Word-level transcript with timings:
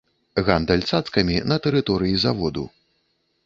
Гандаль 0.47 0.85
цацкамі 0.93 1.37
на 1.51 1.59
тэрыторыі 1.67 2.19
заводу. 2.27 2.69